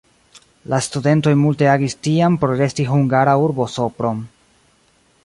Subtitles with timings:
[0.73, 4.25] La studentoj multe agis tiam por resti hungara urbo Sopron.